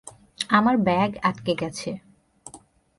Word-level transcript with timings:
আমার 0.49 0.75
ব্যাগ 0.77 1.11
আটকে 1.23 1.53
গেছে। 1.61 1.89